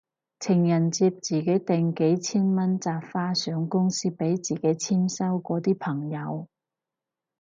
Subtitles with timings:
[0.39, 6.47] 情人節自己訂幾千蚊紮花上公司俾自己簽收嗰啲朋友